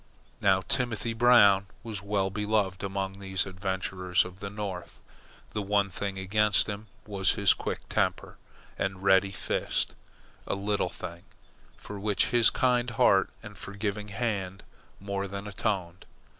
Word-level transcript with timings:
Now 0.41 0.61
Timothy 0.67 1.13
Brown 1.13 1.67
was 1.83 2.01
well 2.01 2.31
beloved 2.31 2.81
among 2.83 3.19
these 3.19 3.45
adventurers 3.45 4.25
of 4.25 4.39
the 4.39 4.49
North. 4.49 4.97
The 5.51 5.61
one 5.61 5.91
thing 5.91 6.17
against 6.17 6.65
him 6.65 6.87
was 7.05 7.33
his 7.33 7.53
quick 7.53 7.87
temper 7.87 8.37
and 8.79 9.03
ready 9.03 9.29
fist 9.29 9.93
a 10.47 10.55
little 10.55 10.89
thing, 10.89 11.21
for 11.77 11.99
which 11.99 12.29
his 12.31 12.49
kind 12.49 12.89
heart 12.89 13.29
and 13.43 13.55
forgiving 13.55 14.07
hand 14.07 14.63
more 14.99 15.27
than 15.27 15.45
atoned. 15.45 16.07